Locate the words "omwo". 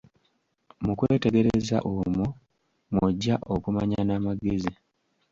1.89-2.27